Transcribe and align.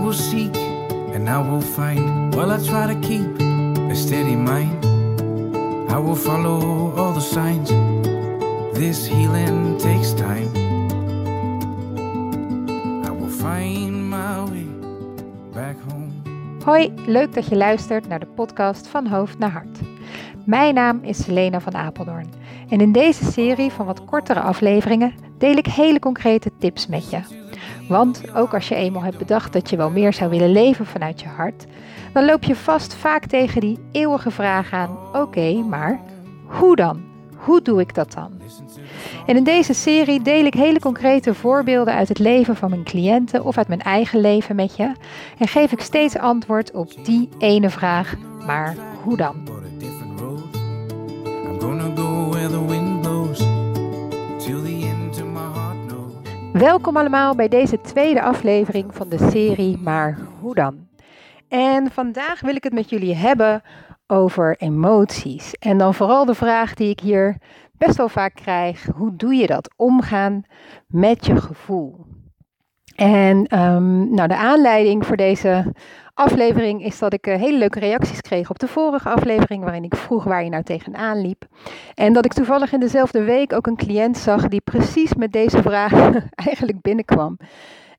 will 0.00 0.12
seek 0.12 0.56
and 1.14 1.28
I 1.28 1.38
will 1.38 1.60
find. 1.60 2.34
While 2.34 2.50
I 2.50 2.58
try 2.58 2.94
to 2.94 2.98
keep 3.00 3.40
a 3.90 3.94
steady 3.94 4.36
mind, 4.36 4.84
I 5.90 5.98
will 5.98 6.16
follow 6.16 6.92
all 6.96 7.12
the 7.12 7.20
signs. 7.20 7.70
This 8.72 9.06
healing 9.06 9.78
takes 9.78 10.12
time. 10.12 10.48
I 13.04 13.10
will 13.10 13.28
find 13.28 14.10
my 14.10 14.44
way 14.50 14.66
back 15.52 15.76
home. 15.88 16.12
Hoi, 16.64 16.92
leuk 17.06 17.34
dat 17.34 17.46
je 17.46 17.56
luistert 17.56 18.08
naar 18.08 18.20
de 18.20 18.26
podcast 18.26 18.86
van 18.86 19.06
Hoofd 19.06 19.38
naar 19.38 19.50
Hart. 19.50 19.78
Mijn 20.44 20.74
naam 20.74 20.98
is 21.02 21.22
Selena 21.24 21.60
van 21.60 21.74
Apeldoorn 21.74 22.28
en 22.68 22.80
in 22.80 22.92
deze 22.92 23.24
serie 23.24 23.70
van 23.70 23.86
wat 23.86 24.04
kortere 24.04 24.40
afleveringen 24.40 25.14
deel 25.38 25.56
ik 25.56 25.66
hele 25.66 25.98
concrete 25.98 26.50
tips 26.58 26.86
met 26.86 27.10
je. 27.10 27.39
Want 27.88 28.22
ook 28.34 28.54
als 28.54 28.68
je 28.68 28.74
eenmaal 28.74 29.02
hebt 29.02 29.18
bedacht 29.18 29.52
dat 29.52 29.70
je 29.70 29.76
wel 29.76 29.90
meer 29.90 30.12
zou 30.12 30.30
willen 30.30 30.52
leven 30.52 30.86
vanuit 30.86 31.20
je 31.20 31.28
hart, 31.28 31.66
dan 32.12 32.24
loop 32.24 32.44
je 32.44 32.56
vast 32.56 32.94
vaak 32.94 33.26
tegen 33.26 33.60
die 33.60 33.78
eeuwige 33.92 34.30
vraag 34.30 34.72
aan: 34.72 34.98
oké, 35.12 35.52
maar 35.52 36.00
hoe 36.44 36.76
dan? 36.76 37.08
Hoe 37.36 37.62
doe 37.62 37.80
ik 37.80 37.94
dat 37.94 38.12
dan? 38.12 38.32
En 39.26 39.36
in 39.36 39.44
deze 39.44 39.74
serie 39.74 40.22
deel 40.22 40.44
ik 40.44 40.54
hele 40.54 40.80
concrete 40.80 41.34
voorbeelden 41.34 41.94
uit 41.94 42.08
het 42.08 42.18
leven 42.18 42.56
van 42.56 42.70
mijn 42.70 42.84
cliënten 42.84 43.44
of 43.44 43.58
uit 43.58 43.68
mijn 43.68 43.82
eigen 43.82 44.20
leven 44.20 44.56
met 44.56 44.76
je. 44.76 44.92
En 45.38 45.48
geef 45.48 45.72
ik 45.72 45.80
steeds 45.80 46.16
antwoord 46.16 46.72
op 46.72 47.04
die 47.04 47.28
ene 47.38 47.70
vraag: 47.70 48.14
maar 48.46 48.76
hoe 49.02 49.16
dan? 49.16 49.48
Welkom 56.60 56.96
allemaal 56.96 57.34
bij 57.34 57.48
deze 57.48 57.80
tweede 57.80 58.22
aflevering 58.22 58.94
van 58.94 59.08
de 59.08 59.28
serie 59.30 59.78
Maar 59.78 60.18
hoe 60.40 60.54
dan? 60.54 60.88
En 61.48 61.90
vandaag 61.90 62.40
wil 62.40 62.54
ik 62.54 62.64
het 62.64 62.72
met 62.72 62.90
jullie 62.90 63.14
hebben 63.14 63.62
over 64.06 64.56
emoties. 64.56 65.54
En 65.54 65.78
dan 65.78 65.94
vooral 65.94 66.24
de 66.24 66.34
vraag 66.34 66.74
die 66.74 66.90
ik 66.90 67.00
hier 67.00 67.36
best 67.72 67.96
wel 67.96 68.08
vaak 68.08 68.34
krijg: 68.34 68.86
hoe 68.94 69.16
doe 69.16 69.34
je 69.34 69.46
dat? 69.46 69.70
Omgaan 69.76 70.42
met 70.86 71.26
je 71.26 71.36
gevoel. 71.36 72.06
En 72.94 73.46
ehm, 73.46 74.14
nou, 74.14 74.28
de 74.28 74.36
aanleiding 74.36 75.06
voor 75.06 75.16
deze 75.16 75.72
aflevering 76.14 76.84
is 76.84 76.98
dat 76.98 77.12
ik 77.12 77.26
eh, 77.26 77.40
hele 77.40 77.58
leuke 77.58 77.78
reacties 77.78 78.20
kreeg 78.20 78.50
op 78.50 78.58
de 78.58 78.68
vorige 78.68 79.08
aflevering, 79.08 79.62
waarin 79.62 79.84
ik 79.84 79.94
vroeg 79.94 80.24
waar 80.24 80.44
je 80.44 80.50
nou 80.50 80.62
tegenaan 80.62 81.20
liep. 81.20 81.46
En 81.94 82.12
dat 82.12 82.24
ik 82.24 82.32
toevallig 82.32 82.72
in 82.72 82.80
dezelfde 82.80 83.22
week 83.22 83.52
ook 83.52 83.66
een 83.66 83.76
cliënt 83.76 84.16
zag 84.18 84.48
die 84.48 84.60
precies 84.60 85.14
met 85.14 85.32
deze 85.32 85.62
vraag 85.62 85.92
eigenlijk 86.46 86.80
binnenkwam. 86.80 87.36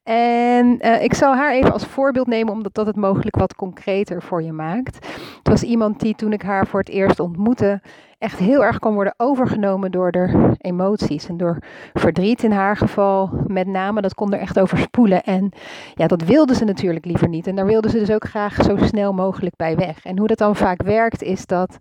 En 0.04 0.80
eh, 0.80 1.04
ik 1.04 1.14
zal 1.14 1.36
haar 1.36 1.52
even 1.52 1.74
als 1.74 1.86
voorbeeld 1.86 2.28
nemen, 2.28 2.54
omdat 2.54 2.74
dat 2.74 2.86
het 2.86 2.96
mogelijk 2.96 3.36
wat 3.36 3.56
concreter 3.56 4.22
voor 4.22 4.44
je 4.44 4.52
maakt. 4.52 4.96
Het 5.38 5.48
was 5.48 5.64
iemand 5.64 6.00
die 6.00 6.16
toen 6.16 6.34
ik 6.34 6.42
haar 6.42 6.68
voor 6.68 6.80
het 6.80 6.90
eerst 6.90 7.20
ontmoette, 7.20 7.82
echt 8.18 8.40
heel 8.40 8.64
erg 8.64 8.80
kon 8.80 8.94
worden 8.94 9.14
overgenomen 9.18 9.92
door 9.92 10.12
de 10.12 10.56
emoties. 10.58 11.28
En 11.28 11.38
door 11.38 11.58
verdriet 11.94 12.44
in 12.44 12.52
haar 12.52 12.78
geval, 12.78 13.30
met 13.48 13.68
name, 13.68 14.02
dat 14.02 14.14
kon 14.14 14.34
er 14.34 14.40
echt 14.40 14.60
overspoelen. 14.60 15.24
En 15.24 15.52
ja, 15.96 16.08
dat 16.08 16.24
wilde 16.24 16.56
ze 16.56 16.64
natuurlijk 16.66 17.06
liever 17.06 17.28
niet. 17.28 17.48
En 17.48 17.56
daar 17.56 17.66
wilde 17.66 17.90
ze 17.90 18.00
dus 18.00 18.12
ook 18.12 18.26
graag 18.26 18.64
zo 18.64 18.78
snel 18.78 19.14
mogelijk 19.14 19.56
bij 19.56 19.76
weg. 19.76 20.06
En 20.06 20.18
hoe 20.18 20.28
dat 20.28 20.38
dan 20.38 20.56
vaak 20.56 20.84
werkt, 20.84 21.22
is 21.22 21.46
dat 21.46 21.78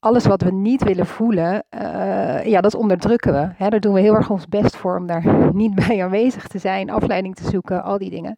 alles 0.00 0.26
wat 0.26 0.42
we 0.42 0.52
niet 0.52 0.82
willen 0.82 1.06
voelen, 1.06 1.64
eh, 1.68 2.44
ja, 2.44 2.60
dat 2.60 2.74
onderdrukken 2.74 3.32
we. 3.32 3.48
Hè, 3.56 3.68
daar 3.68 3.80
doen 3.80 3.94
we 3.94 4.00
heel 4.00 4.14
erg 4.14 4.30
ons 4.30 4.48
best 4.48 4.76
voor 4.76 4.96
om 4.96 5.06
daar 5.06 5.24
niet 5.52 5.74
bij 5.74 6.02
aanwezig 6.02 6.46
te 6.46 6.58
zijn, 6.58 6.90
afleiding 6.90 7.36
te 7.36 7.50
zoeken, 7.50 7.82
al 7.82 7.98
die 7.98 8.10
dingen. 8.10 8.36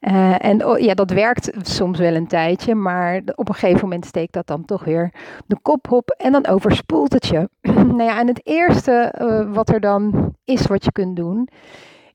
Eh, 0.00 0.44
en 0.44 0.82
ja, 0.82 0.94
dat 0.94 1.10
werkt 1.10 1.50
soms 1.60 1.98
wel 1.98 2.14
een 2.14 2.26
tijdje, 2.26 2.74
maar 2.74 3.22
op 3.34 3.48
een 3.48 3.54
gegeven 3.54 3.82
moment 3.82 4.06
steekt 4.06 4.32
dat 4.32 4.46
dan 4.46 4.64
toch 4.64 4.84
weer 4.84 5.12
de 5.46 5.56
kop 5.62 5.92
op 5.92 6.10
en 6.10 6.32
dan 6.32 6.46
overspoelt 6.46 7.12
het 7.12 7.26
je. 7.26 7.48
nou 7.96 8.02
ja, 8.02 8.18
en 8.18 8.26
het 8.26 8.40
eerste 8.46 8.92
eh, 8.92 9.52
wat 9.52 9.68
er 9.68 9.80
dan 9.80 10.34
is 10.44 10.66
wat 10.66 10.84
je 10.84 10.92
kunt 10.92 11.16
doen, 11.16 11.48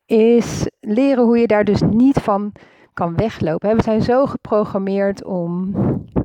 is 0.05 0.69
leren 0.79 1.23
hoe 1.23 1.37
je 1.37 1.47
daar 1.47 1.63
dus 1.63 1.81
niet 1.81 2.19
van 2.19 2.51
kan 2.93 3.15
weglopen. 3.15 3.75
We 3.75 3.83
zijn 3.83 4.01
zo 4.01 4.25
geprogrammeerd 4.25 5.23
om 5.25 5.73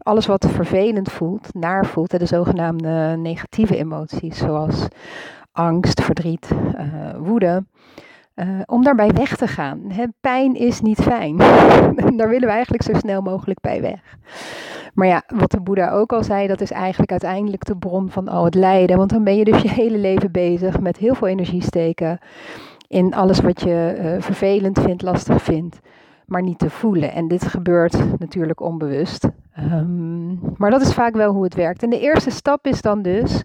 alles 0.04 0.26
wat 0.26 0.47
vervelend 0.50 1.12
voelt, 1.12 1.54
naar 1.54 1.87
voelt, 1.87 2.19
de 2.19 2.26
zogenaamde 2.26 3.16
negatieve 3.19 3.76
emoties, 3.76 4.38
zoals 4.38 4.88
angst, 5.53 6.03
verdriet, 6.03 6.50
uh, 6.53 7.16
woede, 7.19 7.65
uh, 8.34 8.47
om 8.66 8.82
daarbij 8.82 9.10
weg 9.10 9.37
te 9.37 9.47
gaan. 9.47 9.81
Pijn 10.20 10.54
is 10.54 10.81
niet 10.81 11.00
fijn. 11.00 11.37
Daar 12.16 12.28
willen 12.28 12.48
we 12.48 12.54
eigenlijk 12.54 12.82
zo 12.82 12.94
snel 12.94 13.22
mogelijk 13.22 13.60
bij 13.60 13.81
weg. 13.81 14.16
Maar 14.94 15.06
ja, 15.06 15.22
wat 15.26 15.50
de 15.50 15.60
Boeddha 15.60 15.91
ook 15.91 16.12
al 16.12 16.22
zei, 16.22 16.47
dat 16.47 16.60
is 16.60 16.70
eigenlijk 16.70 17.10
uiteindelijk 17.10 17.64
de 17.64 17.76
bron 17.76 18.10
van 18.10 18.28
al 18.28 18.44
het 18.44 18.54
lijden. 18.54 18.97
Want 18.97 19.10
dan 19.10 19.25
ben 19.25 19.37
je 19.37 19.44
dus 19.44 19.62
je 19.62 19.70
hele 19.70 19.98
leven 19.98 20.32
bezig 20.32 20.81
met 20.81 20.97
heel 20.97 21.14
veel 21.14 21.28
energie 21.28 21.62
steken 21.62 22.19
in 22.88 23.14
alles 23.14 23.41
wat 23.41 23.60
je 23.60 23.98
uh, 23.98 24.22
vervelend 24.22 24.81
vindt, 24.81 25.03
lastig 25.03 25.43
vindt 25.43 25.81
maar 26.26 26.43
niet 26.43 26.59
te 26.59 26.70
voelen. 26.70 27.12
En 27.12 27.28
dit 27.28 27.47
gebeurt 27.47 28.19
natuurlijk 28.19 28.60
onbewust. 28.60 29.28
Um, 29.59 30.41
maar 30.56 30.70
dat 30.70 30.81
is 30.81 30.92
vaak 30.92 31.15
wel 31.15 31.32
hoe 31.32 31.44
het 31.44 31.54
werkt. 31.54 31.82
En 31.82 31.91
de 31.91 32.00
eerste 32.00 32.31
stap 32.31 32.66
is 32.66 32.82
dan 32.82 33.03
dus 33.03 33.42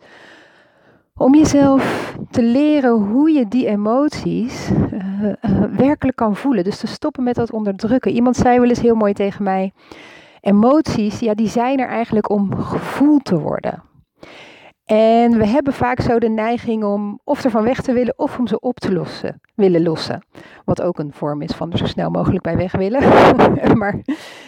om 1.16 1.36
jezelf 1.36 2.16
te 2.32 2.44
leren 2.44 2.92
hoe 2.92 3.32
je 3.32 3.48
die 3.48 3.68
emoties 3.68 4.70
uh, 4.70 5.24
uh, 5.24 5.64
werkelijk 5.78 6.18
kan 6.18 6.36
voelen. 6.36 6.64
Dus 6.64 6.80
te 6.80 6.88
stoppen 6.88 7.24
met 7.24 7.36
dat 7.36 7.52
onderdrukken. 7.52 8.12
Iemand 8.12 8.36
zei 8.36 8.60
wel 8.60 8.70
eens 8.70 8.82
heel 8.82 8.96
mooi 8.96 9.14
tegen 9.14 9.44
mij: 9.44 9.74
emoties, 10.42 11.20
ja, 11.20 11.34
die 11.34 11.48
zijn 11.48 11.80
er 11.80 11.88
eigenlijk 11.88 12.30
om 12.30 12.56
gevoeld 12.56 13.26
te 13.26 13.40
worden. 13.40 13.84
En 14.90 15.38
we 15.38 15.48
hebben 15.48 15.74
vaak 15.74 16.02
zo 16.02 16.20
de 16.20 16.30
neiging 16.30 16.84
om 16.84 17.20
of 17.24 17.44
ervan 17.44 17.64
weg 17.64 17.82
te 17.82 17.94
willen 17.94 18.14
of 18.18 18.40
om 18.40 18.48
ze 18.48 18.60
op 18.60 18.80
te 18.80 18.94
lossen, 18.94 19.42
willen 19.56 19.84
lossen. 19.84 20.26
Wat 20.66 20.82
ook 20.82 21.00
een 21.00 21.14
vorm 21.14 21.42
is 21.42 21.52
van 21.52 21.72
er 21.72 21.78
zo 21.78 21.86
snel 21.86 22.10
mogelijk 22.10 22.44
bij 22.44 22.58
weg 22.58 22.72
willen. 22.72 23.02
maar 23.80 24.02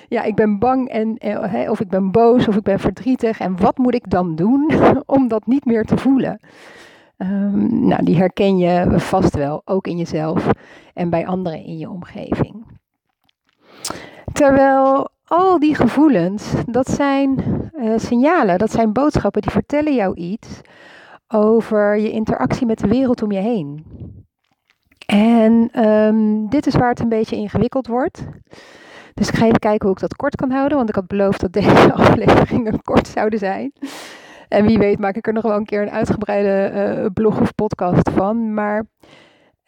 ja, 0.08 0.24
ik 0.24 0.36
ben 0.36 0.60
bang 0.60 0.90
en, 0.90 1.18
eh, 1.18 1.70
of 1.70 1.80
ik 1.80 1.90
ben 1.90 2.12
boos 2.12 2.48
of 2.48 2.56
ik 2.56 2.64
ben 2.64 2.80
verdrietig. 2.80 3.40
En 3.40 3.58
wat 3.58 3.78
moet 3.78 3.94
ik 3.94 4.10
dan 4.10 4.36
doen 4.36 4.72
om 5.06 5.28
dat 5.28 5.46
niet 5.46 5.66
meer 5.66 5.86
te 5.86 5.98
voelen? 5.98 6.40
Um, 7.18 7.88
nou, 7.88 8.04
die 8.04 8.18
herken 8.18 8.58
je 8.58 9.00
vast 9.00 9.36
wel, 9.36 9.62
ook 9.66 9.88
in 9.88 9.98
jezelf 9.98 10.50
en 10.94 11.10
bij 11.10 11.28
anderen 11.28 11.64
in 11.64 11.78
je 11.78 11.90
omgeving. 11.90 12.66
Terwijl 14.34 15.10
al 15.32 15.60
die 15.60 15.76
gevoelens, 15.76 16.54
dat 16.66 16.90
zijn 16.90 17.44
uh, 17.74 17.98
signalen, 17.98 18.58
dat 18.58 18.72
zijn 18.72 18.94
boodschappen 18.94 19.42
die 19.42 19.52
vertellen 19.52 19.96
jou 19.96 20.16
iets 20.16 20.62
over 21.28 21.98
je 21.98 22.12
interactie 22.12 22.66
met 22.66 22.80
de 22.80 22.88
wereld 22.88 23.22
om 23.22 23.32
je 23.32 23.40
heen. 23.40 23.86
En 25.06 25.86
um, 25.88 26.50
dit 26.50 26.68
is 26.68 26.76
waar 26.76 26.90
het 26.90 27.00
een 27.00 27.10
beetje 27.10 27.36
ingewikkeld 27.36 27.88
wordt. 27.88 28.26
Dus 29.14 29.28
ik 29.28 29.36
ga 29.36 29.46
even 29.46 29.60
kijken 29.60 29.88
hoe 29.88 29.96
ik 29.96 30.02
dat 30.02 30.16
kort 30.16 30.36
kan 30.36 30.52
houden, 30.52 30.78
want 30.78 30.90
ik 30.90 30.96
had 30.96 31.08
beloofd 31.08 31.42
dat 31.42 31.54
deze 31.54 31.94
afleveringen 32.04 32.82
kort 32.84 33.08
zouden 33.08 33.40
zijn. 33.40 33.74
En 34.48 34.66
wie 34.66 34.78
weet 34.78 35.00
maak 35.00 35.16
ik 35.16 35.28
er 35.28 35.34
nog 35.34 35.44
wel 35.44 35.56
een 35.56 35.66
keer 35.66 35.82
een 35.82 35.92
uitgebreide 35.92 36.72
uh, 36.76 37.06
blog 37.14 37.42
of 37.42 37.56
podcast 37.56 38.10
van. 38.10 38.54
Maar 38.54 38.86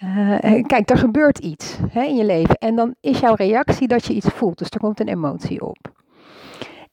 uh, 0.03 0.64
kijk, 0.66 0.90
er 0.90 0.97
gebeurt 0.97 1.38
iets 1.38 1.78
hè, 1.90 2.03
in 2.03 2.16
je 2.16 2.25
leven. 2.25 2.56
En 2.56 2.75
dan 2.75 2.96
is 3.00 3.19
jouw 3.19 3.34
reactie 3.34 3.88
dat 3.88 4.06
je 4.06 4.14
iets 4.14 4.28
voelt. 4.28 4.58
Dus 4.58 4.69
er 4.69 4.80
komt 4.80 5.00
een 5.00 5.08
emotie 5.08 5.62
op. 5.62 5.91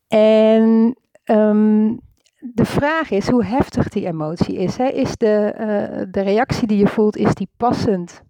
En 0.09 0.97
um, 1.25 2.01
de 2.39 2.65
vraag 2.65 3.11
is 3.11 3.29
hoe 3.29 3.45
heftig 3.45 3.89
die 3.89 4.07
emotie 4.07 4.57
is. 4.57 4.79
Is 4.79 5.17
de, 5.17 5.55
uh, 5.55 6.07
de 6.11 6.21
reactie 6.21 6.67
die 6.67 6.79
je 6.79 6.87
voelt, 6.87 7.17
is 7.17 7.35
die 7.35 7.49
passend 7.57 8.23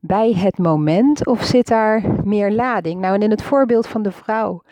bij 0.00 0.32
het 0.32 0.58
moment 0.58 1.26
of 1.26 1.42
zit 1.42 1.68
daar 1.68 2.02
meer 2.24 2.50
lading? 2.52 3.00
Nou, 3.00 3.14
en 3.14 3.22
in 3.22 3.30
het 3.30 3.42
voorbeeld 3.42 3.86
van 3.86 4.02
de 4.02 4.12
vrouw 4.12 4.62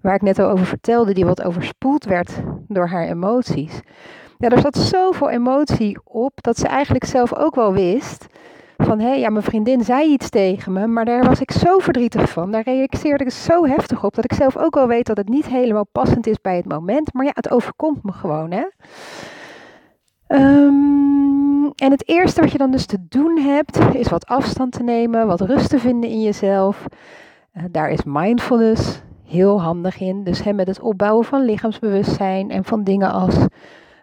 waar 0.00 0.14
ik 0.14 0.22
net 0.22 0.38
al 0.38 0.50
over 0.50 0.66
vertelde, 0.66 1.12
die 1.12 1.24
wat 1.24 1.42
overspoeld 1.42 2.04
werd 2.04 2.42
door 2.68 2.88
haar 2.88 3.06
emoties. 3.08 3.80
Ja, 4.38 4.48
er 4.48 4.60
zat 4.60 4.76
zoveel 4.76 5.30
emotie 5.30 5.98
op 6.04 6.32
dat 6.34 6.58
ze 6.58 6.66
eigenlijk 6.66 7.04
zelf 7.04 7.34
ook 7.34 7.54
wel 7.54 7.72
wist 7.72 8.26
van 8.84 9.00
hé, 9.00 9.12
ja, 9.12 9.30
mijn 9.30 9.44
vriendin 9.44 9.84
zei 9.84 10.12
iets 10.12 10.30
tegen 10.30 10.72
me, 10.72 10.86
maar 10.86 11.04
daar 11.04 11.24
was 11.24 11.40
ik 11.40 11.50
zo 11.50 11.78
verdrietig 11.78 12.30
van. 12.30 12.50
Daar 12.50 12.62
reageerde 12.62 13.24
ik 13.24 13.30
zo 13.30 13.66
heftig 13.66 14.04
op 14.04 14.14
dat 14.14 14.24
ik 14.24 14.32
zelf 14.32 14.56
ook 14.56 14.74
wel 14.74 14.86
weet 14.86 15.06
dat 15.06 15.16
het 15.16 15.28
niet 15.28 15.46
helemaal 15.46 15.86
passend 15.92 16.26
is 16.26 16.40
bij 16.40 16.56
het 16.56 16.68
moment. 16.68 17.12
Maar 17.14 17.24
ja, 17.24 17.30
het 17.34 17.50
overkomt 17.50 18.02
me 18.02 18.12
gewoon, 18.12 18.50
hè. 18.50 18.64
Um, 20.28 21.72
en 21.76 21.90
het 21.90 22.08
eerste 22.08 22.40
wat 22.40 22.52
je 22.52 22.58
dan 22.58 22.70
dus 22.70 22.86
te 22.86 22.98
doen 23.08 23.38
hebt, 23.38 23.78
is 23.92 24.08
wat 24.08 24.26
afstand 24.26 24.72
te 24.72 24.82
nemen, 24.82 25.26
wat 25.26 25.40
rust 25.40 25.70
te 25.70 25.78
vinden 25.78 26.10
in 26.10 26.22
jezelf. 26.22 26.84
Uh, 27.54 27.62
daar 27.70 27.90
is 27.90 28.04
mindfulness 28.04 29.02
heel 29.24 29.62
handig 29.62 30.00
in. 30.00 30.24
Dus 30.24 30.42
hè, 30.42 30.52
met 30.52 30.66
het 30.66 30.80
opbouwen 30.80 31.24
van 31.24 31.44
lichaamsbewustzijn 31.44 32.50
en 32.50 32.64
van 32.64 32.84
dingen 32.84 33.12
als 33.12 33.36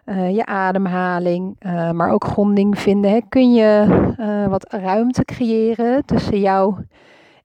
uh, 0.08 0.34
je 0.34 0.46
ademhaling, 0.46 1.56
uh, 1.66 1.90
maar 1.90 2.10
ook 2.10 2.24
gronding 2.24 2.78
vinden. 2.78 3.10
Hè. 3.10 3.20
Kun 3.28 3.52
je 3.52 3.86
uh, 4.20 4.46
wat 4.46 4.72
ruimte 4.72 5.24
creëren 5.24 6.04
tussen 6.04 6.40
jou 6.40 6.74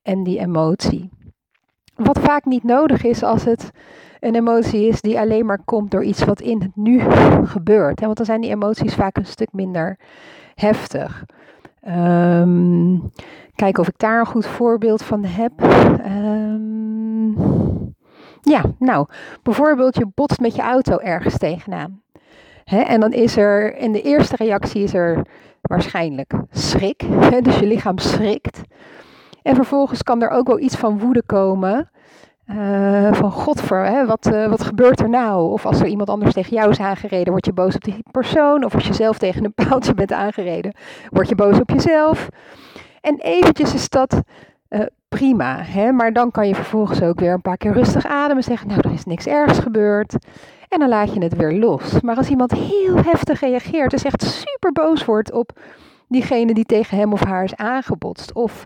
en 0.02 0.24
die 0.24 0.40
emotie. 0.40 1.10
Wat 1.96 2.20
vaak 2.20 2.46
niet 2.46 2.64
nodig 2.64 3.04
is 3.04 3.24
als 3.24 3.44
het 3.44 3.72
een 4.20 4.36
emotie 4.36 4.88
is 4.88 5.02
die 5.02 5.20
alleen 5.20 5.46
maar 5.46 5.64
komt 5.66 5.92
door 5.92 6.04
iets 6.04 6.24
wat 6.24 6.42
in 6.42 6.62
het 6.62 6.76
nu 6.76 7.00
gebeurt. 7.44 8.00
Want 8.00 8.18
dan 8.18 8.26
zijn 8.26 8.42
die 8.42 8.52
emoties 8.52 8.96
vaak 8.96 9.18
een 9.18 9.26
stuk 9.26 9.52
minder 9.52 10.00
heftig. 10.56 11.26
Um, 11.88 13.12
kijken 13.56 13.82
of 13.82 13.88
ik 13.88 13.98
daar 13.98 14.20
een 14.20 14.26
goed 14.26 14.46
voorbeeld 14.46 15.04
van 15.04 15.24
heb. 15.26 15.52
Um, 16.06 17.36
ja, 18.42 18.64
nou, 18.80 19.08
bijvoorbeeld 19.44 19.96
je 19.96 20.12
botst 20.16 20.40
met 20.40 20.56
je 20.56 20.62
auto 20.62 20.98
ergens 20.98 21.38
tegenaan. 21.38 22.03
En 22.64 23.00
dan 23.00 23.12
is 23.12 23.38
er, 23.38 23.78
in 23.78 23.92
de 23.92 24.02
eerste 24.02 24.36
reactie 24.36 24.84
is 24.84 24.94
er 24.94 25.26
waarschijnlijk 25.62 26.34
schrik. 26.52 27.04
dus 27.44 27.60
je 27.60 27.66
lichaam 27.66 27.98
schrikt. 27.98 28.62
En 29.42 29.56
vervolgens 29.56 30.04
kan 30.04 30.22
er 30.22 30.30
ook 30.30 30.48
wel 30.48 30.60
iets 30.60 30.76
van 30.76 31.00
woede 31.00 31.24
komen. 31.26 31.92
Uh, 32.48 33.14
van 33.14 33.32
godver, 33.32 33.86
hè, 33.86 34.06
wat, 34.06 34.30
uh, 34.34 34.48
wat 34.48 34.64
gebeurt 34.64 35.00
er 35.00 35.10
nou? 35.10 35.52
Of 35.52 35.66
als 35.66 35.80
er 35.80 35.88
iemand 35.88 36.10
anders 36.10 36.34
tegen 36.34 36.56
jou 36.56 36.70
is 36.70 36.80
aangereden, 36.80 37.32
word 37.32 37.46
je 37.46 37.54
boos 37.54 37.76
op 37.76 37.84
die 37.84 38.04
persoon. 38.12 38.64
Of 38.64 38.76
als 38.76 38.88
je 38.88 38.94
zelf 38.94 39.18
tegen 39.18 39.46
een 39.46 39.54
paaltje 39.68 39.94
bent 39.94 40.12
aangereden, 40.12 40.76
word 41.10 41.30
je 41.30 41.36
boos 41.36 41.60
op 41.60 41.70
jezelf. 41.70 42.30
En 43.02 43.20
eventjes 43.20 43.74
is 43.74 43.90
dat 43.90 44.22
uh, 44.70 44.80
prima, 45.14 45.58
hè? 45.62 45.92
maar 45.92 46.14
dan 46.14 46.32
kan 46.32 46.48
je 46.48 46.56
vervolgens 46.56 47.02
ook 47.02 47.20
weer 47.20 47.34
een 47.34 47.42
paar 47.42 47.58
keer 47.58 47.74
rustig 47.74 48.06
ademen 48.06 48.38
en 48.38 48.44
zeggen, 48.44 48.68
nou 48.68 48.80
er 48.84 48.94
is 48.94 49.06
niks 49.06 49.26
ergs 49.26 49.60
gebeurd. 49.60 50.16
En 50.70 50.80
dan 50.80 50.90
laat 50.90 51.14
je 51.14 51.24
het 51.24 51.36
weer 51.36 51.54
los. 51.54 52.02
Maar 52.02 52.16
als 52.16 52.30
iemand 52.30 52.52
heel 52.52 52.96
heftig 52.96 53.40
reageert, 53.40 53.92
dus 53.92 54.04
echt 54.04 54.24
super 54.24 54.72
boos 54.72 55.06
wordt 55.06 55.32
op 55.32 55.60
diegene 56.08 56.54
die 56.54 56.66
tegen 56.66 56.98
hem 56.98 57.14
of 57.14 57.24
haar 57.24 57.44
is 57.44 57.56
aangebotst. 57.56 58.34
Of 58.34 58.64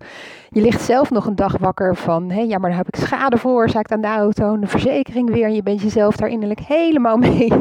je 0.49 0.61
ligt 0.61 0.81
zelf 0.81 1.09
nog 1.09 1.25
een 1.25 1.35
dag 1.35 1.57
wakker 1.57 1.95
van, 1.95 2.29
hé, 2.29 2.41
ja, 2.41 2.57
maar 2.57 2.69
dan 2.69 2.77
heb 2.77 2.87
ik 2.87 2.95
schade 2.95 3.37
veroorzaakt 3.37 3.91
aan 3.91 4.01
de 4.01 4.07
auto, 4.07 4.59
de 4.59 4.67
verzekering 4.67 5.29
weer. 5.29 5.45
En 5.45 5.53
je 5.53 5.63
bent 5.63 5.81
jezelf 5.81 6.15
daar 6.15 6.29
innerlijk 6.29 6.59
helemaal 6.59 7.17
mee 7.17 7.51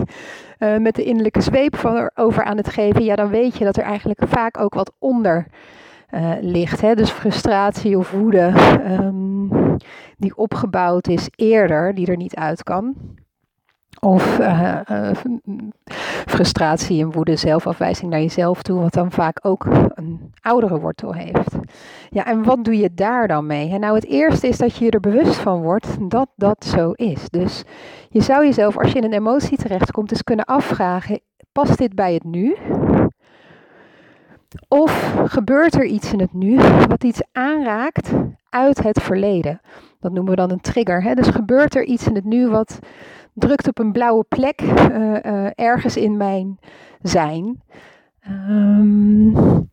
uh, 0.59 0.77
met 0.87 0.95
de 0.95 1.05
innerlijke 1.05 1.41
zweep 1.41 1.77
van 1.77 2.11
over 2.15 2.45
aan 2.45 2.57
het 2.57 2.69
geven. 2.69 3.05
Ja, 3.05 3.17
dan 3.17 3.29
weet 3.29 3.59
je 3.59 3.65
dat 3.65 3.77
er 3.77 3.85
eigenlijk 3.85 4.21
vaak 4.27 4.61
ook 4.61 4.75
wat 4.75 4.93
onder 4.99 5.47
uh, 6.11 6.33
ligt. 6.41 6.81
Hè? 6.81 6.95
Dus 6.95 7.11
frustratie 7.11 7.99
of 7.99 8.11
woede 8.11 8.53
um, 8.91 9.77
die 10.17 10.37
opgebouwd 10.37 11.09
is 11.09 11.29
eerder, 11.35 11.95
die 11.95 12.07
er 12.07 12.17
niet 12.17 12.35
uit 12.35 12.63
kan. 12.63 12.95
Of 14.01 14.39
uh, 14.39 14.81
uh, 14.91 15.11
frustratie 16.27 17.03
en 17.03 17.13
woede, 17.13 17.37
zelfafwijzing 17.37 18.11
naar 18.11 18.21
jezelf 18.21 18.63
toe, 18.63 18.81
wat 18.81 18.93
dan 18.93 19.11
vaak 19.11 19.39
ook 19.43 19.67
een 19.95 20.33
oudere 20.41 20.81
wortel 20.81 21.15
heeft. 21.15 21.57
Ja, 22.11 22.27
en 22.27 22.43
wat 22.43 22.65
doe 22.65 22.77
je 22.77 22.95
daar 22.95 23.29
dan 23.29 23.47
mee? 23.47 23.79
Nou, 23.79 23.95
het 23.95 24.07
eerste 24.07 24.49
is 24.49 24.59
dat 24.59 24.77
je 24.77 24.85
je 24.85 24.91
er 24.91 25.01
bewust 25.01 25.37
van 25.37 25.63
wordt 25.63 26.11
dat 26.11 26.29
dat 26.37 26.65
zo 26.65 26.91
is. 26.93 27.29
Dus 27.31 27.65
je 28.09 28.23
zou 28.23 28.45
jezelf, 28.45 28.79
als 28.79 28.93
je 28.93 28.99
in 28.99 29.05
een 29.05 29.13
emotie 29.13 29.59
terechtkomt, 29.59 30.11
eens 30.11 30.23
kunnen 30.23 30.45
afvragen: 30.45 31.21
past 31.53 31.79
dit 31.79 31.95
bij 31.95 32.15
het 32.15 32.25
nu? 32.25 32.57
Of 34.69 35.15
gebeurt 35.27 35.75
er 35.75 35.85
iets 35.85 36.13
in 36.13 36.21
het 36.21 36.33
nu 36.33 36.57
wat 36.89 37.05
iets 37.05 37.21
aanraakt 37.33 38.13
uit 38.51 38.83
het 38.83 39.03
verleden? 39.03 39.61
Dat 40.01 40.13
noemen 40.13 40.31
we 40.31 40.37
dan 40.37 40.51
een 40.51 40.61
trigger. 40.61 41.03
Hè? 41.03 41.15
Dus 41.15 41.29
gebeurt 41.29 41.75
er 41.75 41.85
iets 41.85 42.07
in 42.07 42.15
het 42.15 42.25
nu 42.25 42.49
wat 42.49 42.79
drukt 43.33 43.69
op 43.69 43.79
een 43.79 43.93
blauwe 43.93 44.25
plek 44.29 44.61
uh, 44.63 45.17
uh, 45.23 45.47
ergens 45.55 45.97
in 45.97 46.17
mijn 46.17 46.59
zijn? 47.03 47.63
Um, 48.29 49.69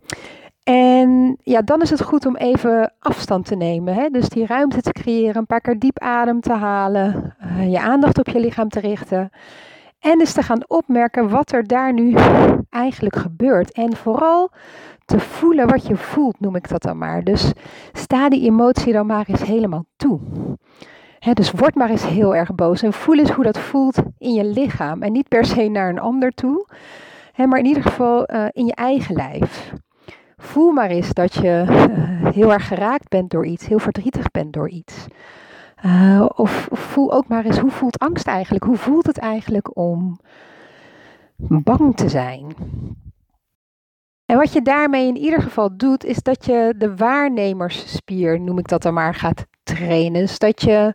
en 0.64 1.38
ja, 1.44 1.62
dan 1.62 1.82
is 1.82 1.90
het 1.90 2.04
goed 2.04 2.26
om 2.26 2.36
even 2.36 2.94
afstand 3.00 3.46
te 3.46 3.56
nemen. 3.56 3.94
Hè? 3.94 4.10
Dus 4.10 4.30
die 4.30 4.46
ruimte 4.46 4.82
te 4.82 4.92
creëren, 4.92 5.36
een 5.36 5.46
paar 5.46 5.62
keer 5.62 5.80
diep 5.80 6.00
adem 6.00 6.42
te 6.42 6.54
halen, 6.54 7.36
uh, 7.42 7.72
je 7.72 7.80
aandacht 7.80 8.20
op 8.20 8.28
je 8.28 8.40
lichaam 8.40 8.70
te 8.70 8.80
richten. 8.80 9.32
En 10.04 10.18
dus 10.18 10.34
te 10.34 10.42
gaan 10.42 10.64
opmerken 10.68 11.30
wat 11.30 11.52
er 11.52 11.68
daar 11.68 11.94
nu 11.94 12.16
eigenlijk 12.70 13.16
gebeurt. 13.16 13.72
En 13.72 13.96
vooral 13.96 14.52
te 15.06 15.20
voelen 15.20 15.68
wat 15.68 15.88
je 15.88 15.96
voelt, 15.96 16.40
noem 16.40 16.56
ik 16.56 16.70
dat 16.70 16.82
dan 16.82 16.98
maar. 16.98 17.24
Dus 17.24 17.52
sta 17.94 18.30
die 18.30 18.46
emotie 18.46 18.94
dan 18.94 19.06
maar 19.06 19.26
eens 19.28 19.44
helemaal 19.44 19.86
toe. 19.96 20.20
dus 21.34 21.52
word 21.52 21.76
maar 21.76 21.90
eens 21.90 22.08
heel 22.08 22.36
erg 22.36 22.56
boos 22.56 22.82
en 22.82 22.94
voel 22.94 23.18
eens 23.18 23.32
hoe 23.32 23.44
dat 23.44 23.60
voelt 23.60 23.98
in 24.18 24.34
je 24.34 24.46
lichaam. 24.46 25.02
En 25.02 25.12
niet 25.12 25.28
per 25.28 25.46
se 25.46 25.70
naar 25.70 25.90
een 25.90 26.00
ander 26.00 26.32
toe, 26.32 26.68
maar 27.36 27.60
in 27.60 27.66
ieder 27.66 27.84
geval 27.84 28.34
uh, 28.34 28.46
in 28.52 28.66
je 28.66 28.76
eigen 28.76 29.16
lijf. 29.16 29.74
Voel 30.38 30.72
maar 30.72 30.90
eens 30.90 31.14
dat 31.14 31.34
je 31.34 31.66
uh, 31.68 32.34
heel 32.34 32.54
erg 32.54 32.68
geraakt 32.68 33.10
bent 33.10 33.30
door 33.30 33.46
iets, 33.46 33.68
heel 33.68 33.80
verdrietig 33.80 34.32
bent 34.32 34.54
door 34.54 34.70
iets. 34.70 35.08
Of, 36.36 36.68
of, 36.70 36.80
voel 36.80 37.14
ook 37.14 37.28
maar 37.28 37.46
eens, 37.46 37.60
hoe 37.60 37.72
voelt 37.72 38.00
angst 38.00 38.28
eigenlijk? 38.28 38.64
Hoe 38.64 38.78
voelt 38.78 39.06
het 39.06 39.18
eigenlijk 39.18 39.78
om 39.78 40.20
bang 41.38 41.96
te 41.96 42.10
zijn? 42.10 42.56
En 44.26 44.38
wat 44.38 44.54
je 44.54 44.62
daarmee 44.62 45.08
in 45.08 45.18
ieder 45.18 45.42
geval 45.42 45.78
doet, 45.78 46.04
is 46.04 46.22
dat 46.22 46.46
je 46.46 46.74
de 46.78 46.96
waarnemersspier, 46.96 48.40
noem 48.40 48.58
ik 48.58 48.68
dat 48.68 48.82
dan 48.82 48.94
maar, 48.94 49.16
gaat 49.16 49.46
trainen. 49.64 50.22
Dus 50.22 50.40
dat 50.40 50.62
je 50.62 50.94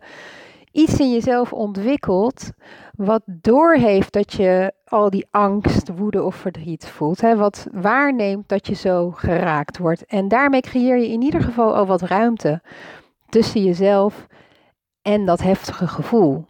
iets 0.71 0.99
in 0.99 1.11
jezelf 1.11 1.53
ontwikkelt 1.53 2.51
wat 2.95 3.21
doorheeft 3.25 4.13
dat 4.13 4.33
je 4.33 4.73
al 4.85 5.09
die 5.09 5.27
angst, 5.31 5.95
woede 5.95 6.23
of 6.23 6.35
verdriet 6.35 6.87
voelt. 6.87 7.21
Hè, 7.21 7.35
wat 7.35 7.67
waarneemt 7.71 8.49
dat 8.49 8.67
je 8.67 8.75
zo 8.75 9.11
geraakt 9.11 9.77
wordt. 9.77 10.05
En 10.05 10.27
daarmee 10.27 10.61
creëer 10.61 10.97
je 10.97 11.09
in 11.09 11.21
ieder 11.21 11.41
geval 11.41 11.75
al 11.75 11.85
wat 11.85 12.01
ruimte 12.01 12.61
tussen 13.29 13.63
jezelf 13.63 14.27
en 15.13 15.25
dat 15.25 15.41
heftige 15.41 15.87
gevoel. 15.87 16.45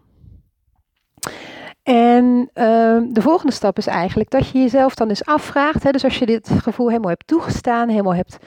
En 1.84 2.50
uh, 2.54 2.98
de 3.14 3.22
volgende 3.22 3.54
stap 3.54 3.78
is 3.78 3.88
eigenlijk 3.88 4.30
dat 4.30 4.50
je 4.50 4.60
jezelf 4.60 4.96
dan 4.96 5.10
eens 5.10 5.26
afvraagt. 5.26 5.84
Hè, 5.84 5.92
dus 5.92 6.04
als 6.04 6.20
je 6.20 6.26
dit 6.26 6.50
gevoel 6.50 6.88
helemaal 6.88 7.10
hebt 7.10 7.28
toegestaan, 7.28 7.90
helemaal 7.90 8.16
hebt 8.16 8.38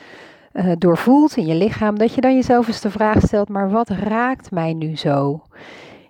uh, 0.52 0.72
doorvoeld 0.78 1.36
in 1.36 1.46
je 1.46 1.54
lichaam, 1.54 1.98
dat 1.98 2.14
je 2.14 2.20
dan 2.20 2.34
jezelf 2.34 2.68
eens 2.68 2.80
de 2.80 2.90
vraag 2.90 3.20
stelt: 3.20 3.48
maar 3.48 3.70
wat 3.70 3.88
raakt 3.88 4.50
mij 4.50 4.72
nu 4.72 4.96
zo 4.96 5.42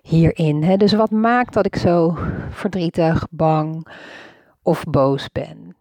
hierin? 0.01 0.63
Hè? 0.63 0.77
Dus 0.77 0.93
wat 0.93 1.11
maakt 1.11 1.53
dat 1.53 1.65
ik 1.65 1.75
zo 1.75 2.17
verdrietig, 2.49 3.27
bang 3.29 3.87
of 4.61 4.83
boos 4.83 5.29
ben? 5.31 5.75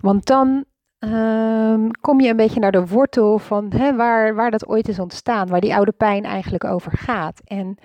Want 0.00 0.26
dan 0.26 0.64
Um, 0.98 1.90
kom 2.00 2.20
je 2.20 2.28
een 2.28 2.36
beetje 2.36 2.60
naar 2.60 2.72
de 2.72 2.86
wortel 2.86 3.38
van 3.38 3.72
waar, 3.96 4.34
waar 4.34 4.50
dat 4.50 4.68
ooit 4.68 4.88
is 4.88 4.98
ontstaan, 4.98 5.48
waar 5.48 5.60
die 5.60 5.74
oude 5.74 5.92
pijn 5.92 6.24
eigenlijk 6.24 6.64
over 6.64 6.92
gaat. 6.92 7.40
En 7.44 7.78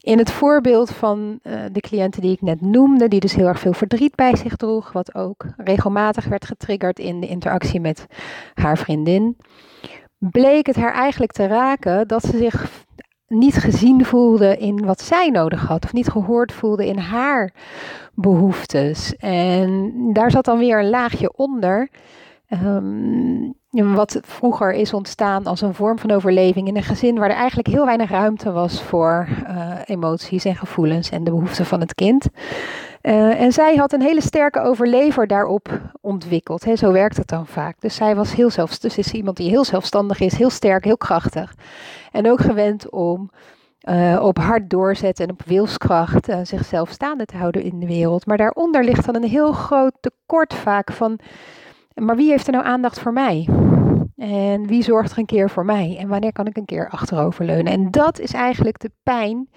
in 0.00 0.18
het 0.18 0.30
voorbeeld 0.30 0.90
van 0.90 1.38
uh, 1.42 1.60
de 1.72 1.80
cliënten 1.80 2.20
die 2.20 2.32
ik 2.32 2.40
net 2.40 2.60
noemde, 2.60 3.08
die 3.08 3.20
dus 3.20 3.34
heel 3.34 3.46
erg 3.46 3.58
veel 3.58 3.72
verdriet 3.72 4.14
bij 4.14 4.36
zich 4.36 4.56
droeg, 4.56 4.92
wat 4.92 5.14
ook 5.14 5.46
regelmatig 5.56 6.24
werd 6.24 6.44
getriggerd 6.44 6.98
in 6.98 7.20
de 7.20 7.26
interactie 7.26 7.80
met 7.80 8.06
haar 8.54 8.78
vriendin, 8.78 9.36
bleek 10.18 10.66
het 10.66 10.76
haar 10.76 10.92
eigenlijk 10.92 11.32
te 11.32 11.46
raken 11.46 12.08
dat 12.08 12.22
ze 12.22 12.36
zich 12.36 12.83
niet 13.34 13.56
gezien 13.56 14.04
voelde 14.04 14.56
in 14.56 14.84
wat 14.84 15.00
zij 15.00 15.28
nodig 15.28 15.66
had, 15.66 15.84
of 15.84 15.92
niet 15.92 16.08
gehoord 16.08 16.52
voelde 16.52 16.86
in 16.86 16.98
haar 16.98 17.52
behoeftes. 18.14 19.16
En 19.16 19.92
daar 20.12 20.30
zat 20.30 20.44
dan 20.44 20.58
weer 20.58 20.78
een 20.78 20.90
laagje 20.90 21.32
onder. 21.36 21.88
Um, 22.62 23.54
wat 23.94 24.18
vroeger 24.22 24.72
is 24.72 24.92
ontstaan 24.92 25.44
als 25.44 25.60
een 25.60 25.74
vorm 25.74 25.98
van 25.98 26.10
overleving 26.10 26.68
in 26.68 26.76
een 26.76 26.82
gezin 26.82 27.18
waar 27.18 27.30
er 27.30 27.36
eigenlijk 27.36 27.68
heel 27.68 27.84
weinig 27.84 28.10
ruimte 28.10 28.52
was 28.52 28.82
voor 28.82 29.28
uh, 29.48 29.78
emoties 29.84 30.44
en 30.44 30.56
gevoelens 30.56 31.10
en 31.10 31.24
de 31.24 31.30
behoeften 31.30 31.66
van 31.66 31.80
het 31.80 31.94
kind. 31.94 32.28
Uh, 33.06 33.40
en 33.40 33.52
zij 33.52 33.76
had 33.76 33.92
een 33.92 34.02
hele 34.02 34.20
sterke 34.20 34.60
overlever 34.60 35.26
daarop 35.26 35.80
ontwikkeld. 36.00 36.64
Hè, 36.64 36.76
zo 36.76 36.92
werkt 36.92 37.16
het 37.16 37.28
dan 37.28 37.46
vaak. 37.46 37.80
Dus 37.80 37.94
zij 37.94 38.16
was 38.16 38.34
heel 38.34 38.50
zelfstandig. 38.50 38.96
Dus 38.96 39.06
is 39.06 39.12
iemand 39.12 39.36
die 39.36 39.48
heel 39.48 39.64
zelfstandig 39.64 40.20
is, 40.20 40.36
heel 40.36 40.50
sterk, 40.50 40.84
heel 40.84 40.96
krachtig. 40.96 41.54
En 42.12 42.30
ook 42.30 42.40
gewend 42.40 42.90
om 42.90 43.30
uh, 43.88 44.20
op 44.22 44.38
hard 44.38 44.70
doorzetten 44.70 45.26
en 45.26 45.32
op 45.32 45.42
wilskracht 45.42 46.28
uh, 46.28 46.38
zichzelf 46.42 46.90
staande 46.90 47.24
te 47.24 47.36
houden 47.36 47.62
in 47.62 47.78
de 47.78 47.86
wereld. 47.86 48.26
Maar 48.26 48.36
daaronder 48.36 48.84
ligt 48.84 49.06
dan 49.06 49.14
een 49.14 49.28
heel 49.28 49.52
groot 49.52 49.94
tekort 50.00 50.54
vaak 50.54 50.92
van 50.92 51.20
maar 51.94 52.16
wie 52.16 52.30
heeft 52.30 52.46
er 52.46 52.52
nou 52.52 52.64
aandacht 52.64 53.00
voor 53.00 53.12
mij? 53.12 53.48
En 54.16 54.66
wie 54.66 54.82
zorgt 54.82 55.12
er 55.12 55.18
een 55.18 55.26
keer 55.26 55.50
voor 55.50 55.64
mij? 55.64 55.96
En 55.98 56.08
wanneer 56.08 56.32
kan 56.32 56.46
ik 56.46 56.56
een 56.56 56.64
keer 56.64 56.88
achteroverleunen? 56.88 57.72
En 57.72 57.90
dat 57.90 58.18
is 58.18 58.32
eigenlijk 58.32 58.78
de 58.80 58.90
pijn 59.02 59.48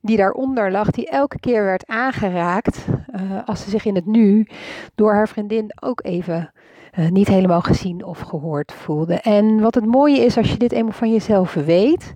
die 0.00 0.16
daaronder 0.16 0.70
lag, 0.70 0.90
die 0.90 1.08
elke 1.08 1.40
keer 1.40 1.64
werd 1.64 1.86
aangeraakt 1.86 2.86
uh, 2.88 3.20
als 3.44 3.64
ze 3.64 3.70
zich 3.70 3.84
in 3.84 3.94
het 3.94 4.06
nu 4.06 4.46
door 4.94 5.12
haar 5.12 5.28
vriendin 5.28 5.72
ook 5.80 6.04
even 6.04 6.50
uh, 6.98 7.08
niet 7.08 7.28
helemaal 7.28 7.60
gezien 7.60 8.04
of 8.04 8.20
gehoord 8.20 8.72
voelde. 8.72 9.14
En 9.14 9.60
wat 9.60 9.74
het 9.74 9.86
mooie 9.86 10.24
is 10.24 10.36
als 10.36 10.50
je 10.50 10.58
dit 10.58 10.72
eenmaal 10.72 10.92
van 10.92 11.12
jezelf 11.12 11.54
weet, 11.54 12.14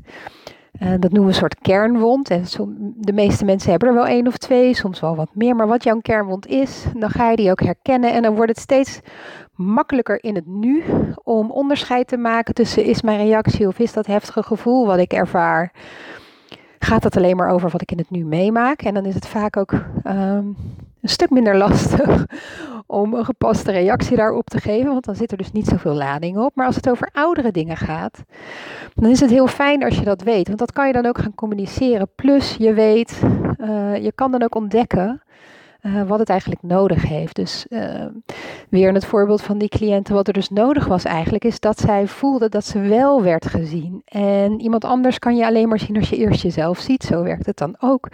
uh, 0.83 0.91
dat 0.91 1.01
noemen 1.01 1.23
we 1.23 1.29
een 1.29 1.35
soort 1.35 1.61
kernwond. 1.61 2.31
En 2.31 2.45
de 2.97 3.13
meeste 3.13 3.45
mensen 3.45 3.71
hebben 3.71 3.89
er 3.89 3.95
wel 3.95 4.07
één 4.07 4.27
of 4.27 4.37
twee, 4.37 4.75
soms 4.75 5.01
wel 5.01 5.17
wat 5.17 5.35
meer. 5.35 5.57
Maar 5.57 5.67
wat 5.67 5.85
jouw 5.85 6.01
kernwond 6.01 6.47
is, 6.47 6.85
dan 6.97 7.11
ga 7.11 7.31
je 7.31 7.37
die 7.37 7.51
ook 7.51 7.63
herkennen. 7.63 8.13
En 8.13 8.23
dan 8.23 8.35
wordt 8.35 8.51
het 8.51 8.61
steeds 8.61 9.01
makkelijker 9.55 10.25
in 10.25 10.35
het 10.35 10.47
nu 10.47 10.83
om 11.23 11.51
onderscheid 11.51 12.09
te 12.09 12.17
maken 12.17 12.55
tussen 12.55 12.85
is 12.85 13.03
mijn 13.03 13.19
reactie 13.19 13.67
of 13.67 13.79
is 13.79 13.93
dat 13.93 14.07
heftige 14.07 14.43
gevoel 14.43 14.87
wat 14.87 14.99
ik 14.99 15.13
ervaar 15.13 15.73
gaat 16.85 17.05
het 17.05 17.17
alleen 17.17 17.37
maar 17.37 17.51
over 17.51 17.71
wat 17.71 17.83
ik 17.83 17.93
in 17.93 17.99
het 17.99 18.11
nu 18.11 18.25
meemaak. 18.25 18.83
En 18.83 18.95
dan 18.95 19.05
is 19.05 19.15
het 19.15 19.27
vaak 19.27 19.57
ook 19.57 19.73
ehm, 20.03 20.45
een 21.01 21.09
stuk 21.09 21.31
minder 21.31 21.57
lastig 21.57 22.27
om 22.87 23.15
een 23.15 23.25
gepaste 23.25 23.73
reactie 23.73 24.17
daarop 24.17 24.49
te 24.49 24.61
geven, 24.61 24.93
want 24.93 25.05
dan 25.05 25.15
zit 25.15 25.31
er 25.31 25.39
dus 25.39 25.53
niet 25.53 25.67
zoveel 25.67 25.95
lading 25.95 26.39
op. 26.39 26.55
Maar 26.55 26.67
als 26.67 26.77
het 26.77 26.91
over 26.91 27.09
oudere 27.13 27.51
dingen 27.51 27.77
gaat, 27.77 28.23
dan 28.95 29.11
is 29.11 29.21
het 29.21 29.31
heel 29.31 29.47
fijn 29.47 29.85
als 29.85 29.99
je 29.99 30.05
dat 30.05 30.23
weet, 30.23 30.47
want 30.47 30.59
dat 30.59 30.73
kan 30.73 30.87
je 30.87 30.93
dan 30.93 31.07
ook 31.07 31.19
gaan 31.19 31.35
communiceren. 31.35 32.09
Plus 32.15 32.57
je 32.59 32.73
weet, 32.73 33.21
uh, 33.59 33.97
je 33.97 34.13
kan 34.15 34.31
dan 34.31 34.43
ook 34.43 34.55
ontdekken 34.55 35.23
uh, 35.83 36.03
wat 36.03 36.19
het 36.19 36.29
eigenlijk 36.29 36.63
nodig 36.63 37.03
heeft. 37.03 37.37
Dus 37.37 37.67
uh, 37.69 38.05
weer 38.69 38.89
in 38.89 38.95
het 38.95 39.05
voorbeeld 39.05 39.43
van 39.43 39.59
die 39.59 39.69
cliënten, 39.69 40.15
wat 40.15 40.27
er 40.27 40.33
dus 40.33 40.49
nodig 40.49 40.87
was 40.87 41.05
eigenlijk, 41.05 41.45
is 41.45 41.61
dat 41.61 41.79
zij 41.79 42.07
voelde 42.07 42.49
dat 42.49 42.65
ze 42.65 42.79
wel 42.79 43.23
werd 43.23 43.47
gezien. 43.47 44.03
En 44.05 44.61
iemand 44.61 44.85
anders 44.85 45.19
kan 45.19 45.37
je 45.37 45.47
alleen 45.47 45.69
maar 45.69 45.79
zien 45.79 45.97
als 45.97 46.11
je 46.11 46.17
eerst 46.17 46.43
jezelf 46.43 46.79
ziet. 46.79 47.03
Zo 47.03 47.23
werkt 47.23 47.47
het 47.47 47.59
dan 47.59 47.77
ook. 47.79 48.09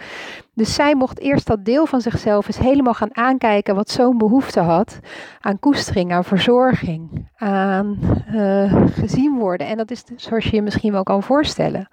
Dus 0.53 0.73
zij 0.73 0.95
mocht 0.95 1.19
eerst 1.19 1.47
dat 1.47 1.65
deel 1.65 1.85
van 1.85 2.01
zichzelf 2.01 2.47
eens 2.47 2.57
helemaal 2.57 2.93
gaan 2.93 3.15
aankijken 3.15 3.75
wat 3.75 3.89
zo'n 3.89 4.17
behoefte 4.17 4.59
had 4.59 4.99
aan 5.39 5.59
koestering, 5.59 6.11
aan 6.11 6.23
verzorging, 6.23 7.29
aan 7.35 7.97
uh, 8.33 8.87
gezien 8.87 9.37
worden. 9.37 9.67
En 9.67 9.77
dat 9.77 9.91
is 9.91 10.03
dus, 10.03 10.23
zoals 10.23 10.43
je 10.43 10.55
je 10.55 10.61
misschien 10.61 10.91
wel 10.91 11.03
kan 11.03 11.23
voorstellen 11.23 11.87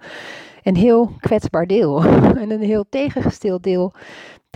een 0.65 0.75
heel 0.75 1.11
kwetsbaar 1.19 1.67
deel 1.67 2.03
en 2.43 2.51
een 2.51 2.61
heel 2.61 2.85
tegengesteld 2.89 3.63
deel 3.63 3.93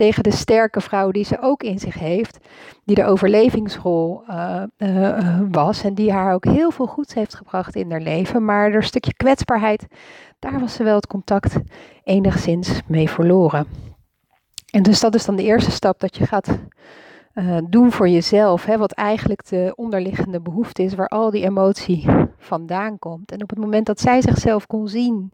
tegen 0.00 0.22
de 0.22 0.30
sterke 0.30 0.80
vrouw 0.80 1.10
die 1.10 1.24
ze 1.24 1.40
ook 1.40 1.62
in 1.62 1.78
zich 1.78 1.94
heeft, 1.94 2.38
die 2.84 2.94
de 2.94 3.04
overlevingsrol 3.04 4.22
uh, 4.28 4.62
uh, 4.78 5.40
was 5.50 5.84
en 5.84 5.94
die 5.94 6.12
haar 6.12 6.34
ook 6.34 6.44
heel 6.44 6.70
veel 6.70 6.86
goeds 6.86 7.14
heeft 7.14 7.34
gebracht 7.34 7.76
in 7.76 7.90
haar 7.90 8.00
leven. 8.00 8.44
Maar 8.44 8.72
er 8.72 8.82
stukje 8.82 9.14
kwetsbaarheid, 9.14 9.86
daar 10.38 10.60
was 10.60 10.74
ze 10.74 10.82
wel 10.82 10.94
het 10.94 11.06
contact 11.06 11.56
enigszins 12.04 12.80
mee 12.86 13.10
verloren. 13.10 13.66
En 14.70 14.82
dus 14.82 15.00
dat 15.00 15.14
is 15.14 15.24
dan 15.24 15.36
de 15.36 15.42
eerste 15.42 15.70
stap 15.70 16.00
dat 16.00 16.16
je 16.16 16.26
gaat 16.26 16.58
doen 17.68 17.92
voor 17.92 18.08
jezelf, 18.08 18.64
hè, 18.64 18.78
wat 18.78 18.92
eigenlijk 18.92 19.48
de 19.48 19.72
onderliggende 19.76 20.40
behoefte 20.40 20.82
is, 20.82 20.94
waar 20.94 21.08
al 21.08 21.30
die 21.30 21.44
emotie 21.44 22.06
vandaan 22.38 22.98
komt. 22.98 23.32
En 23.32 23.42
op 23.42 23.50
het 23.50 23.58
moment 23.58 23.86
dat 23.86 24.00
zij 24.00 24.22
zichzelf 24.22 24.66
kon 24.66 24.88
zien 24.88 25.32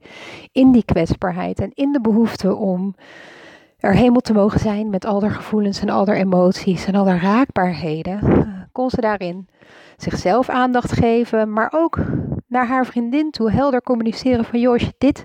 in 0.52 0.72
die 0.72 0.84
kwetsbaarheid 0.84 1.60
en 1.60 1.70
in 1.74 1.92
de 1.92 2.00
behoefte 2.00 2.54
om 2.54 2.94
er 3.76 3.94
helemaal 3.94 4.20
te 4.20 4.32
mogen 4.32 4.60
zijn 4.60 4.90
met 4.90 5.04
al 5.04 5.22
haar 5.22 5.30
gevoelens 5.30 5.80
en 5.80 5.88
al 5.88 6.06
haar 6.06 6.16
emoties 6.16 6.86
en 6.86 6.94
al 6.94 7.08
haar 7.08 7.22
raakbaarheden, 7.22 8.20
uh, 8.24 8.48
kon 8.72 8.90
ze 8.90 9.00
daarin 9.00 9.48
zichzelf 9.96 10.48
aandacht 10.48 10.92
geven, 10.92 11.52
maar 11.52 11.72
ook 11.74 11.98
naar 12.46 12.66
haar 12.66 12.86
vriendin 12.86 13.30
toe 13.30 13.50
helder 13.50 13.82
communiceren 13.82 14.44
van 14.44 14.60
joh, 14.60 14.72
als 14.72 14.82
je 14.82 14.94
dit 14.98 15.24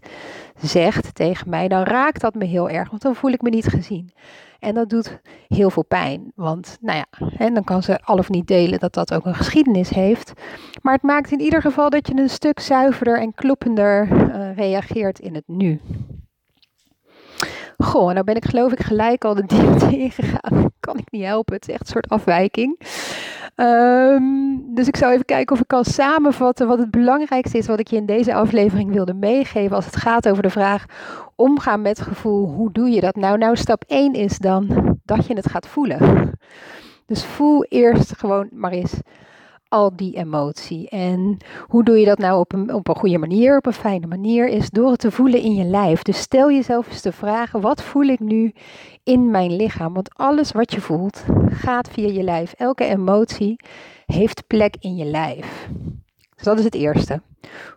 zegt 0.56 1.16
tegen 1.16 1.50
mij, 1.50 1.68
dan 1.68 1.84
raakt 1.84 2.22
dat 2.22 2.34
me 2.34 2.46
heel 2.46 2.70
erg, 2.70 2.90
want 2.90 3.02
dan 3.02 3.16
voel 3.16 3.32
ik 3.32 3.42
me 3.42 3.50
niet 3.50 3.68
gezien. 3.68 4.14
En 4.60 4.74
dat 4.74 4.90
doet 4.90 5.22
heel 5.48 5.70
veel 5.70 5.86
pijn, 5.86 6.32
want 6.36 6.78
nou 6.82 6.98
ja, 6.98 7.28
en 7.38 7.54
dan 7.54 7.64
kan 7.64 7.84
ze 7.84 8.00
al 8.04 8.18
of 8.18 8.30
niet 8.30 8.48
delen 8.48 8.80
dat 8.80 8.94
dat 8.94 9.14
ook 9.14 9.26
een 9.26 9.36
geschiedenis 9.36 9.90
heeft. 9.90 10.34
Maar 10.82 10.94
het 10.94 11.04
maakt 11.04 11.32
in 11.32 11.42
ieder 11.42 11.62
geval 11.62 11.90
dat 11.90 12.08
je 12.08 12.18
een 12.18 12.30
stuk 12.30 12.60
zuiverder 12.60 13.20
en 13.20 13.34
kloppender 13.34 14.08
uh, 14.12 14.56
reageert 14.56 15.20
in 15.20 15.36
het 15.36 15.48
nu. 15.48 15.80
Goh, 17.78 18.12
nou 18.12 18.24
ben 18.24 18.36
ik 18.36 18.46
geloof 18.46 18.72
ik 18.72 18.82
gelijk 18.82 19.26
al 19.26 19.36
de 19.36 19.46
diepte 19.46 19.98
ingegaan. 20.06 20.72
Kan 20.80 20.98
ik 20.98 21.12
niet 21.12 21.24
helpen, 21.24 21.56
het 21.56 21.68
is 21.68 21.74
echt 21.74 21.82
een 21.82 21.88
soort 21.88 22.10
afwijking. 22.10 22.80
Um, 23.56 24.76
dus 24.76 24.88
ik 24.88 24.96
zou 24.96 25.12
even 25.12 25.26
kijken 25.26 25.56
of 25.56 25.62
ik 25.62 25.68
kan 25.68 25.86
samenvatten 25.86 26.68
wat 26.68 26.80
het 26.80 26.92
belangrijkste 26.92 27.58
is 27.58 27.68
wat 27.68 27.80
ik 27.80 27.88
je 27.88 27.96
in 27.96 28.06
deze 28.06 28.34
aflevering 28.34 28.94
wilde 28.94 29.14
meegeven 29.14 29.76
als 29.76 29.86
het 29.86 29.96
gaat 29.96 30.30
over 30.30 30.44
de 30.44 30.50
vraag 30.50 30.86
omgaan 31.36 31.82
met 31.82 32.02
gevoel. 32.02 32.48
Hoe 32.48 32.72
doe 32.72 32.90
je 32.90 33.02
dat 33.02 33.16
nou? 33.16 33.38
Nou, 33.38 33.56
stap 33.56 33.84
1 33.88 34.14
is 34.14 34.38
dan 34.38 34.98
dat 35.06 35.26
je 35.26 35.34
het 35.34 35.50
gaat 35.50 35.68
voelen. 35.68 36.32
Dus 37.06 37.26
voel 37.26 37.64
eerst 37.64 38.18
gewoon 38.18 38.48
maar 38.52 38.72
eens 38.72 38.94
al 39.72 39.96
die 39.96 40.16
emotie. 40.16 40.90
En 40.90 41.38
hoe 41.68 41.84
doe 41.84 42.00
je 42.00 42.06
dat 42.06 42.18
nou 42.18 42.40
op 42.40 42.54
een, 42.54 42.74
op 42.74 42.88
een 42.88 42.96
goede 42.96 43.18
manier, 43.18 43.58
op 43.58 43.66
een 43.66 43.74
fijne 43.74 44.08
manier? 44.08 44.48
Is 44.48 44.70
door 44.70 44.92
het 44.92 45.00
te 45.00 45.12
voelen 45.12 45.42
in 45.42 45.56
je 45.56 45.64
lijf. 45.64 46.02
Dus 46.02 46.18
stel 46.18 46.52
jezelf 46.52 46.88
eens 46.88 47.02
de 47.02 47.12
vraag: 47.12 47.52
wat 47.52 47.84
voel 47.84 48.04
ik 48.04 48.20
nu 48.20 48.54
in 49.04 49.32
mijn 49.32 49.56
lichaam? 49.56 49.94
Want 49.94 50.16
alles 50.16 50.52
wat 50.52 50.74
je 50.74 50.82
voelt 50.82 51.24
gaat 51.50 51.90
via 51.90 52.08
je 52.08 52.24
lijf. 52.24 52.54
Elke 52.54 52.86
emotie 52.86 53.60
heeft 54.06 54.48
plek 54.48 54.76
in 54.80 54.96
je 54.96 55.06
lijf. 55.06 55.70
Dus 56.36 56.44
dat 56.44 56.60
is 56.60 56.66
het 56.66 56.76
eerste. 56.76 57.22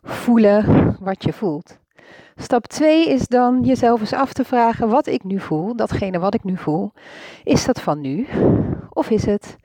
Voelen 0.02 0.96
wat 1.00 1.24
je 1.24 1.32
voelt. 1.32 1.78
Stap 2.36 2.66
2 2.66 3.08
is 3.08 3.28
dan 3.28 3.62
jezelf 3.62 4.00
eens 4.00 4.12
af 4.12 4.32
te 4.32 4.44
vragen 4.44 4.88
wat 4.88 5.06
ik 5.06 5.24
nu 5.24 5.40
voel, 5.40 5.76
datgene 5.76 6.18
wat 6.18 6.34
ik 6.34 6.44
nu 6.44 6.56
voel. 6.56 6.92
Is 7.44 7.64
dat 7.64 7.80
van 7.80 8.00
nu? 8.00 8.26
Of 8.92 9.10
is 9.10 9.26
het 9.26 9.56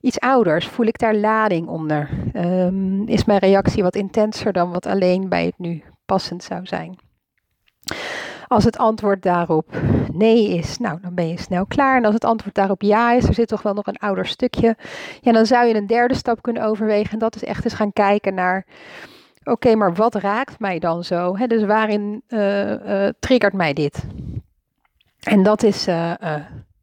iets 0.00 0.20
ouders? 0.20 0.66
Voel 0.66 0.86
ik 0.86 0.98
daar 0.98 1.14
lading 1.14 1.68
onder? 1.68 2.08
Um, 2.34 3.06
is 3.06 3.24
mijn 3.24 3.38
reactie 3.38 3.82
wat 3.82 3.96
intenser 3.96 4.52
dan 4.52 4.70
wat 4.70 4.86
alleen 4.86 5.28
bij 5.28 5.44
het 5.44 5.58
nu 5.58 5.82
passend 6.06 6.42
zou 6.42 6.66
zijn? 6.66 6.98
Als 8.46 8.64
het 8.64 8.78
antwoord 8.78 9.22
daarop 9.22 9.76
nee 10.12 10.48
is, 10.48 10.78
nou 10.78 10.98
dan 11.00 11.14
ben 11.14 11.28
je 11.28 11.38
snel 11.38 11.66
klaar. 11.66 11.96
En 11.96 12.04
als 12.04 12.14
het 12.14 12.24
antwoord 12.24 12.54
daarop 12.54 12.82
ja 12.82 13.12
is, 13.12 13.24
er 13.24 13.34
zit 13.34 13.48
toch 13.48 13.62
wel 13.62 13.74
nog 13.74 13.86
een 13.86 13.96
ouder 13.96 14.26
stukje. 14.26 14.76
Ja, 15.20 15.32
dan 15.32 15.46
zou 15.46 15.66
je 15.66 15.74
een 15.74 15.86
derde 15.86 16.14
stap 16.14 16.42
kunnen 16.42 16.64
overwegen. 16.64 17.12
En 17.12 17.18
dat 17.18 17.34
is 17.34 17.44
echt 17.44 17.64
eens 17.64 17.74
gaan 17.74 17.92
kijken 17.92 18.34
naar. 18.34 18.66
Oké, 19.44 19.74
maar 19.74 19.94
wat 19.94 20.14
raakt 20.14 20.58
mij 20.58 20.78
dan 20.78 21.04
zo? 21.04 21.36
Dus 21.46 21.64
waarin 21.64 22.22
uh, 22.28 22.70
uh, 22.70 23.08
triggert 23.20 23.52
mij 23.52 23.72
dit? 23.72 24.06
En 25.22 25.42
dat 25.42 25.62
is 25.62 25.88
uh, 25.88 26.12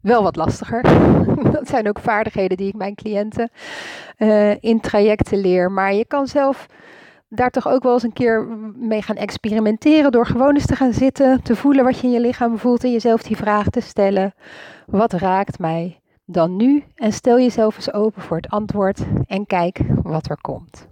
wel 0.06 0.24
wat 0.24 0.36
lastiger. 0.36 0.82
dat 1.58 1.68
zijn 1.68 1.88
ook 1.88 2.00
vaardigheden 2.00 2.58
die 2.58 2.68
ik 2.68 2.76
mijn 2.76 2.96
cliënten 2.96 3.50
uh, 4.18 4.64
in 4.64 4.80
trajecten 4.80 5.38
leer. 5.38 5.72
Maar 5.72 5.94
je 5.94 6.06
kan 6.06 6.28
zelf 6.28 6.68
daar 7.30 7.50
toch 7.50 7.68
ook 7.68 7.84
wel 7.84 7.94
eens 7.94 8.04
een 8.04 8.14
keer 8.14 8.48
mee 8.76 9.02
gaan 9.02 9.16
experimenteren. 9.16 10.12
Door 10.12 10.26
gewoon 10.26 10.54
eens 10.54 10.66
te 10.66 10.76
gaan 10.76 10.94
zitten, 10.94 11.42
te 11.42 11.56
voelen 11.56 11.84
wat 11.84 12.00
je 12.00 12.08
in 12.08 12.14
je 12.14 12.20
lichaam 12.20 12.58
voelt 12.58 12.84
en 12.84 12.92
jezelf 12.92 13.24
die 13.24 13.38
vraag 13.38 13.70
te 13.70 13.80
stellen. 13.80 14.34
Wat 14.86 15.14
raakt 15.14 15.60
mij 15.60 16.00
dan 16.26 16.56
nu? 16.56 16.84
En 16.96 17.14
stel 17.14 17.40
jezelf 17.40 17.76
eens 17.76 17.94
open 17.94 18.22
voor 18.22 18.38
het 18.38 18.50
antwoord 18.50 19.00
en 19.28 19.46
kijk 19.46 19.80
wat 20.04 20.30
er 20.30 20.42
komt. 20.42 20.88